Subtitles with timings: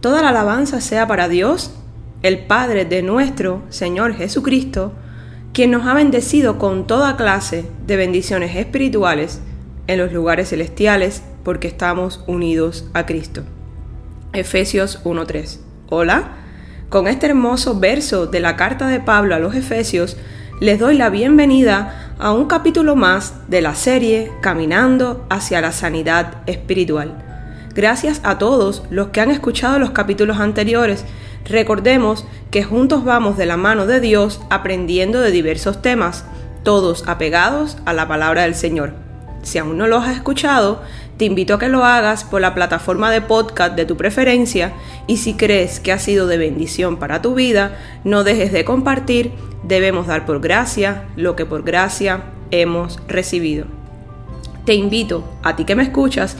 [0.00, 1.72] Toda la alabanza sea para Dios,
[2.22, 4.92] el Padre de nuestro Señor Jesucristo,
[5.52, 9.40] quien nos ha bendecido con toda clase de bendiciones espirituales
[9.88, 13.42] en los lugares celestiales porque estamos unidos a Cristo.
[14.32, 15.58] Efesios 1.3.
[15.90, 16.36] Hola,
[16.90, 20.16] con este hermoso verso de la carta de Pablo a los Efesios,
[20.60, 26.42] les doy la bienvenida a un capítulo más de la serie Caminando hacia la Sanidad
[26.46, 27.24] Espiritual.
[27.74, 31.04] Gracias a todos los que han escuchado los capítulos anteriores.
[31.44, 36.24] Recordemos que juntos vamos de la mano de Dios aprendiendo de diversos temas,
[36.64, 38.94] todos apegados a la palabra del Señor.
[39.42, 40.82] Si aún no los has escuchado,
[41.18, 44.72] te invito a que lo hagas por la plataforma de podcast de tu preferencia
[45.08, 49.32] y si crees que ha sido de bendición para tu vida, no dejes de compartir,
[49.64, 53.66] debemos dar por gracia lo que por gracia hemos recibido.
[54.64, 56.36] Te invito, a ti que me escuchas,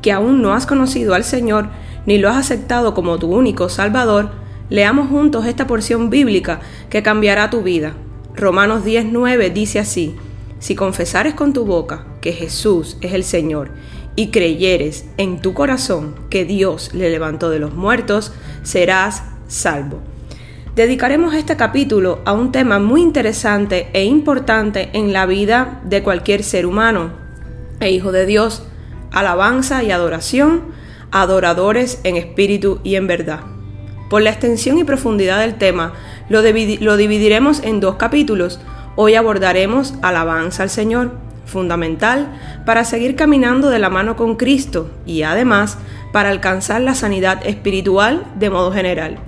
[0.00, 1.68] que aún no has conocido al Señor
[2.06, 4.30] ni lo has aceptado como tu único Salvador,
[4.70, 7.92] leamos juntos esta porción bíblica que cambiará tu vida.
[8.34, 10.16] Romanos 10:9 dice así,
[10.58, 13.72] si confesares con tu boca que Jesús es el Señor
[14.16, 18.32] y creyeres en tu corazón que Dios le levantó de los muertos,
[18.62, 20.00] serás salvo.
[20.74, 26.42] Dedicaremos este capítulo a un tema muy interesante e importante en la vida de cualquier
[26.42, 27.12] ser humano
[27.80, 28.62] e hijo de Dios,
[29.10, 30.62] alabanza y adoración,
[31.10, 33.40] adoradores en espíritu y en verdad.
[34.08, 35.92] Por la extensión y profundidad del tema,
[36.28, 38.60] lo, dividiremos en dos capítulos.
[38.96, 41.12] Hoy abordaremos alabanza al Señor,
[41.52, 42.26] fundamental
[42.66, 45.78] para seguir caminando de la mano con Cristo y además
[46.12, 49.18] para alcanzar la sanidad espiritual de modo general.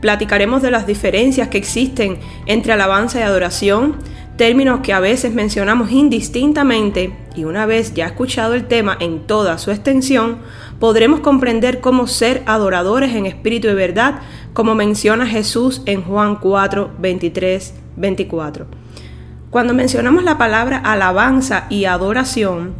[0.00, 3.96] Platicaremos de las diferencias que existen entre alabanza y adoración,
[4.36, 9.58] términos que a veces mencionamos indistintamente y una vez ya escuchado el tema en toda
[9.58, 10.38] su extensión,
[10.78, 14.20] podremos comprender cómo ser adoradores en espíritu y verdad,
[14.52, 18.77] como menciona Jesús en Juan 4, 23, 24.
[19.50, 22.74] Cuando mencionamos la palabra alabanza y adoración,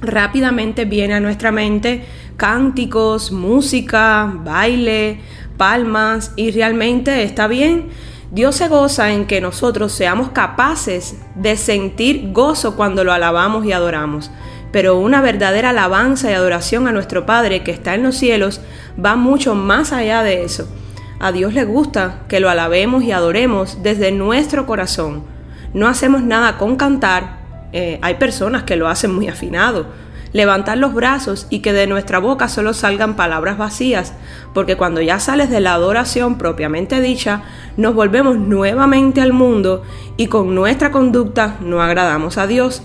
[0.00, 2.04] rápidamente viene a nuestra mente
[2.36, 5.20] cánticos, música, baile,
[5.56, 7.90] palmas y realmente está bien
[8.32, 13.72] Dios se goza en que nosotros seamos capaces de sentir gozo cuando lo alabamos y
[13.72, 14.30] adoramos.
[14.70, 18.60] Pero una verdadera alabanza y adoración a nuestro Padre que está en los cielos
[19.04, 20.68] va mucho más allá de eso.
[21.18, 25.24] A Dios le gusta que lo alabemos y adoremos desde nuestro corazón.
[25.74, 27.40] No hacemos nada con cantar.
[27.72, 29.86] Eh, hay personas que lo hacen muy afinado
[30.32, 34.12] levantar los brazos y que de nuestra boca solo salgan palabras vacías,
[34.54, 37.42] porque cuando ya sales de la adoración propiamente dicha,
[37.76, 39.82] nos volvemos nuevamente al mundo
[40.16, 42.82] y con nuestra conducta no agradamos a Dios.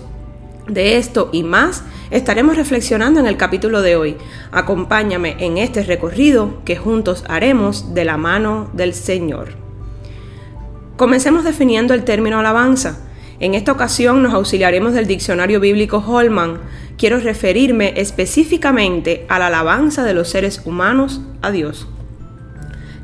[0.68, 4.16] De esto y más estaremos reflexionando en el capítulo de hoy.
[4.50, 9.65] Acompáñame en este recorrido que juntos haremos de la mano del Señor.
[10.96, 12.98] Comencemos definiendo el término alabanza.
[13.38, 16.58] En esta ocasión nos auxiliaremos del diccionario bíblico Holman.
[16.96, 21.86] Quiero referirme específicamente a la alabanza de los seres humanos a Dios.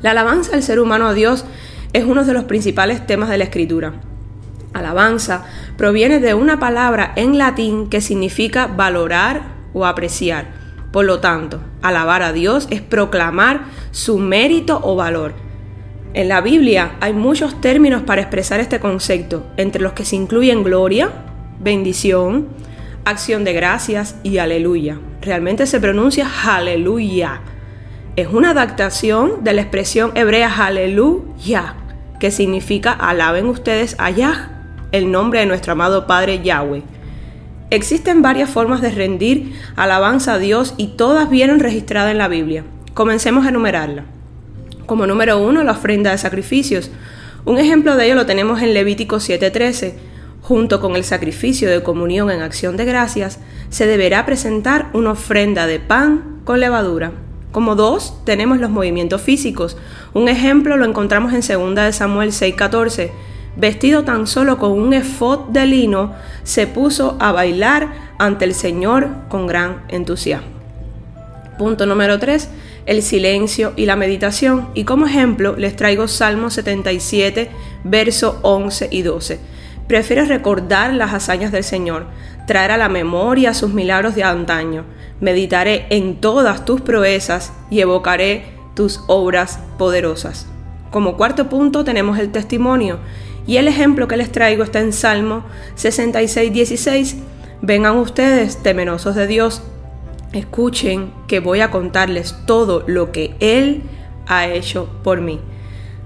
[0.01, 1.45] La alabanza del ser humano a Dios
[1.93, 3.93] es uno de los principales temas de la escritura.
[4.73, 5.45] Alabanza
[5.77, 10.47] proviene de una palabra en latín que significa valorar o apreciar.
[10.91, 15.42] Por lo tanto, alabar a Dios es proclamar su mérito o valor.
[16.15, 20.63] En la Biblia hay muchos términos para expresar este concepto, entre los que se incluyen
[20.63, 21.09] gloria,
[21.59, 22.49] bendición,
[23.03, 24.99] acción de gracias y aleluya.
[25.21, 27.41] Realmente se pronuncia aleluya.
[28.15, 31.77] Es una adaptación de la expresión hebrea aleluya,
[32.19, 34.51] que significa alaben ustedes a Yah,
[34.91, 36.83] el nombre de nuestro amado Padre Yahweh.
[37.71, 42.63] Existen varias formas de rendir alabanza a Dios y todas vienen registradas en la Biblia.
[42.93, 44.05] Comencemos a enumerarla.
[44.85, 46.91] Como número uno, la ofrenda de sacrificios.
[47.45, 49.93] Un ejemplo de ello lo tenemos en Levítico 7:13.
[50.41, 53.39] Junto con el sacrificio de comunión en acción de gracias,
[53.69, 57.13] se deberá presentar una ofrenda de pan con levadura.
[57.53, 59.77] Como dos, tenemos los movimientos físicos.
[60.13, 63.11] Un ejemplo lo encontramos en 2 de Samuel 6:14.
[63.55, 66.13] Vestido tan solo con un efod de lino,
[66.43, 70.47] se puso a bailar ante el Señor con gran entusiasmo.
[71.57, 72.49] Punto número 3
[72.85, 74.69] el silencio y la meditación.
[74.73, 77.49] Y como ejemplo les traigo Salmo 77,
[77.83, 79.39] verso 11 y 12.
[79.87, 82.05] Prefiero recordar las hazañas del Señor,
[82.47, 84.85] traer a la memoria sus milagros de antaño.
[85.19, 88.45] Meditaré en todas tus proezas y evocaré
[88.75, 90.47] tus obras poderosas.
[90.89, 92.99] Como cuarto punto tenemos el testimonio
[93.45, 95.43] y el ejemplo que les traigo está en Salmo
[95.75, 97.17] 66, 16.
[97.61, 99.61] Vengan ustedes, temerosos de Dios,
[100.33, 103.83] Escuchen que voy a contarles todo lo que Él
[104.27, 105.39] ha hecho por mí.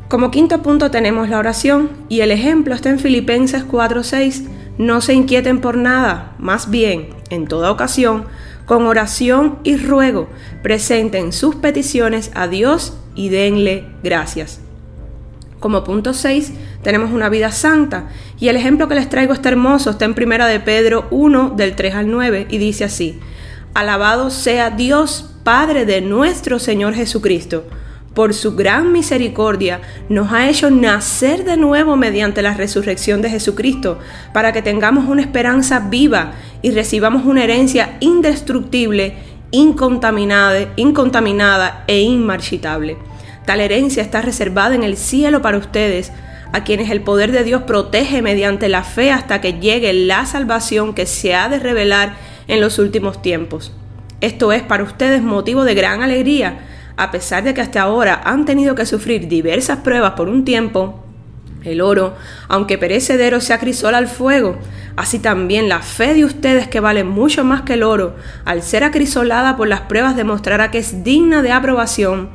[0.09, 4.47] Como quinto punto tenemos la oración y el ejemplo está en Filipenses 4:6.
[4.77, 8.25] No se inquieten por nada, más bien, en toda ocasión,
[8.65, 10.27] con oración y ruego,
[10.61, 14.59] presenten sus peticiones a Dios y denle gracias.
[15.59, 16.53] Como punto 6
[16.83, 18.09] tenemos una vida santa
[18.39, 21.75] y el ejemplo que les traigo está hermoso, está en primera de Pedro 1 del
[21.75, 23.19] 3 al 9 y dice así:
[23.77, 27.63] Alabado sea Dios, Padre de nuestro Señor Jesucristo.
[28.15, 33.99] Por su gran misericordia nos ha hecho nacer de nuevo mediante la resurrección de Jesucristo,
[34.33, 36.31] para que tengamos una esperanza viva
[36.63, 39.13] y recibamos una herencia indestructible,
[39.51, 42.97] incontaminada, incontaminada e inmarchitable.
[43.45, 46.11] Tal herencia está reservada en el cielo para ustedes,
[46.51, 50.95] a quienes el poder de Dios protege mediante la fe hasta que llegue la salvación
[50.95, 52.15] que se ha de revelar
[52.47, 53.71] en los últimos tiempos.
[54.21, 56.59] Esto es para ustedes motivo de gran alegría,
[56.97, 61.03] a pesar de que hasta ahora han tenido que sufrir diversas pruebas por un tiempo.
[61.63, 62.15] El oro,
[62.47, 64.57] aunque perecedero, se acrisola al fuego.
[64.95, 68.15] Así también la fe de ustedes, que vale mucho más que el oro,
[68.45, 72.29] al ser acrisolada por las pruebas, demostrará que es digna de aprobación,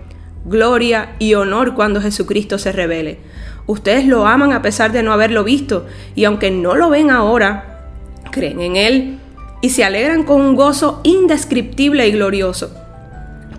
[0.44, 3.19] gloria y honor cuando Jesucristo se revele.
[3.67, 7.88] Ustedes lo aman a pesar de no haberlo visto, y aunque no lo ven ahora,
[8.31, 9.19] creen en Él
[9.62, 12.75] y se alegran con un gozo indescriptible y glorioso,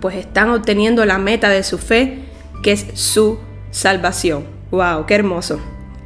[0.00, 2.20] pues están obteniendo la meta de su fe,
[2.62, 3.38] que es su
[3.70, 4.44] salvación.
[4.70, 5.06] ¡Wow!
[5.06, 5.58] ¡Qué hermoso!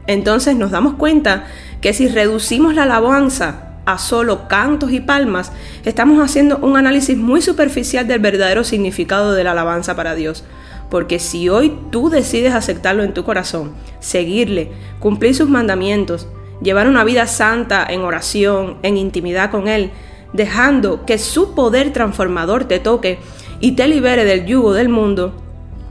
[0.07, 1.47] Entonces nos damos cuenta
[1.81, 5.51] que si reducimos la alabanza a solo cantos y palmas,
[5.85, 10.45] estamos haciendo un análisis muy superficial del verdadero significado de la alabanza para Dios.
[10.91, 16.29] Porque si hoy tú decides aceptarlo en tu corazón, seguirle, cumplir sus mandamientos,
[16.61, 19.91] llevar una vida santa en oración, en intimidad con Él,
[20.33, 23.19] dejando que su poder transformador te toque
[23.61, 25.35] y te libere del yugo del mundo,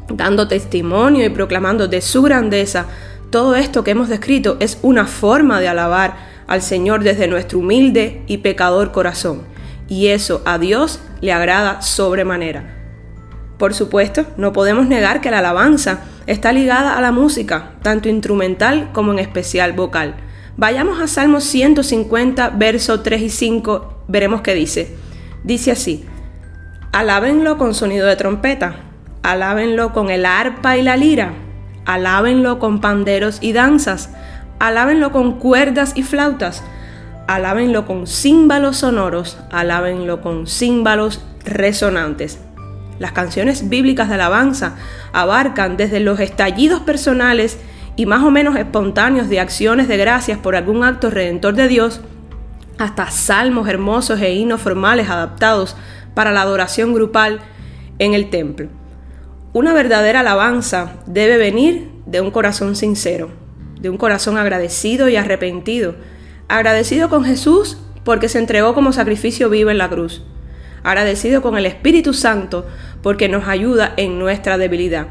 [0.10, 2.86] dando testimonio y proclamando de su grandeza,
[3.30, 6.16] todo esto que hemos descrito es una forma de alabar
[6.48, 9.42] al Señor desde nuestro humilde y pecador corazón,
[9.90, 12.74] y eso a Dios le agrada sobremanera.
[13.58, 18.92] Por supuesto, no podemos negar que la alabanza está ligada a la música, tanto instrumental
[18.94, 20.16] como en especial vocal.
[20.60, 24.96] Vayamos a Salmo 150, versos 3 y 5, veremos qué dice.
[25.44, 26.04] Dice así,
[26.92, 28.78] alábenlo con sonido de trompeta,
[29.22, 31.34] alábenlo con el arpa y la lira,
[31.86, 34.10] alábenlo con panderos y danzas,
[34.58, 36.64] alábenlo con cuerdas y flautas,
[37.28, 42.40] alábenlo con címbalos sonoros, alábenlo con címbalos resonantes.
[42.98, 44.76] Las canciones bíblicas de alabanza
[45.14, 47.60] abarcan desde los estallidos personales
[47.98, 52.00] y más o menos espontáneos de acciones de gracias por algún acto redentor de Dios,
[52.78, 55.76] hasta salmos hermosos e himnos formales adaptados
[56.14, 57.40] para la adoración grupal
[57.98, 58.70] en el templo.
[59.52, 63.30] Una verdadera alabanza debe venir de un corazón sincero,
[63.82, 65.96] de un corazón agradecido y arrepentido,
[66.48, 70.24] agradecido con Jesús porque se entregó como sacrificio vivo en la cruz,
[70.84, 72.68] agradecido con el Espíritu Santo
[73.02, 75.08] porque nos ayuda en nuestra debilidad.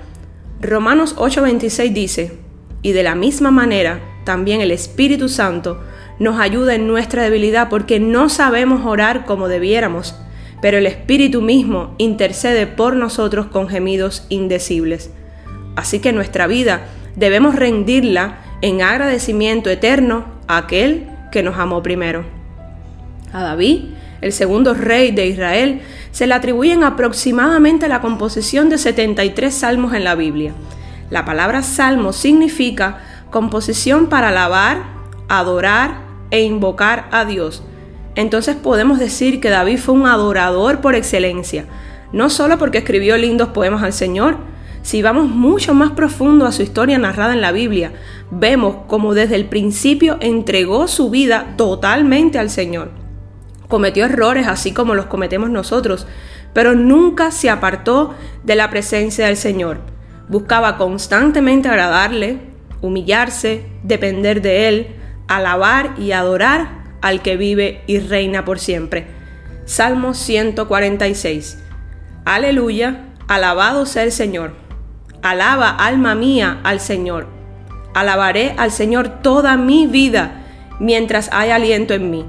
[0.60, 2.45] Romanos 8:26 dice,
[2.86, 5.80] y de la misma manera, también el Espíritu Santo
[6.20, 10.14] nos ayuda en nuestra debilidad porque no sabemos orar como debiéramos,
[10.62, 15.10] pero el Espíritu mismo intercede por nosotros con gemidos indecibles.
[15.74, 16.82] Así que nuestra vida
[17.16, 22.24] debemos rendirla en agradecimiento eterno a aquel que nos amó primero.
[23.32, 23.80] A David,
[24.20, 25.80] el segundo rey de Israel,
[26.12, 30.54] se le atribuyen aproximadamente la composición de 73 salmos en la Biblia.
[31.08, 32.98] La palabra salmo significa
[33.30, 34.82] composición para alabar,
[35.28, 35.98] adorar
[36.30, 37.62] e invocar a Dios.
[38.16, 41.66] Entonces podemos decir que David fue un adorador por excelencia,
[42.12, 44.38] no solo porque escribió lindos poemas al Señor,
[44.82, 47.92] si vamos mucho más profundo a su historia narrada en la Biblia,
[48.30, 52.90] vemos como desde el principio entregó su vida totalmente al Señor.
[53.68, 56.06] Cometió errores así como los cometemos nosotros,
[56.52, 59.95] pero nunca se apartó de la presencia del Señor
[60.28, 62.38] buscaba constantemente agradarle,
[62.80, 64.86] humillarse, depender de él,
[65.28, 69.06] alabar y adorar al que vive y reina por siempre.
[69.64, 71.58] Salmo 146.
[72.24, 74.54] Aleluya, alabado sea el Señor.
[75.22, 77.26] Alaba, alma mía, al Señor.
[77.94, 80.42] Alabaré al Señor toda mi vida
[80.78, 82.24] mientras hay aliento en mí.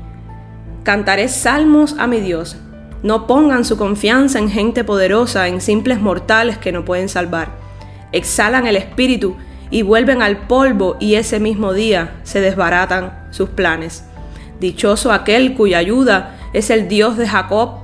[0.83, 2.57] Cantaré salmos a mi Dios.
[3.03, 7.66] No pongan su confianza en gente poderosa, en simples mortales que no pueden salvar
[8.11, 9.35] exhalan el espíritu
[9.69, 14.03] y vuelven al polvo y ese mismo día se desbaratan sus planes.
[14.59, 17.79] Dichoso aquel cuya ayuda es el Dios de Jacob,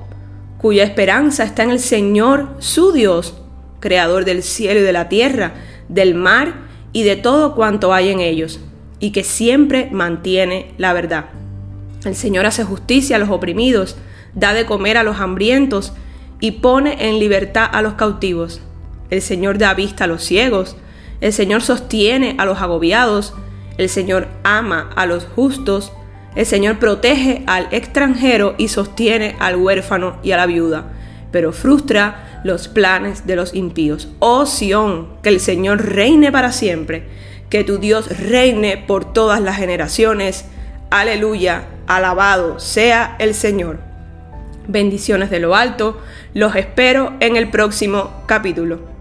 [0.57, 3.41] cuya esperanza está en el Señor su Dios,
[3.79, 5.53] creador del cielo y de la tierra,
[5.89, 6.53] del mar
[6.93, 8.59] y de todo cuanto hay en ellos,
[8.99, 11.25] y que siempre mantiene la verdad.
[12.05, 13.97] El Señor hace justicia a los oprimidos,
[14.33, 15.93] da de comer a los hambrientos
[16.39, 18.61] y pone en libertad a los cautivos.
[19.09, 20.75] El Señor da vista a los ciegos,
[21.21, 23.33] el Señor sostiene a los agobiados,
[23.77, 25.91] el Señor ama a los justos,
[26.35, 30.91] el Señor protege al extranjero y sostiene al huérfano y a la viuda,
[31.31, 34.09] pero frustra los planes de los impíos.
[34.19, 37.07] Oh Sión, que el Señor reine para siempre,
[37.49, 40.45] que tu Dios reine por todas las generaciones.
[40.89, 43.79] Aleluya, alabado sea el Señor.
[44.67, 45.99] Bendiciones de lo alto,
[46.33, 48.92] los espero en el próximo capítulo.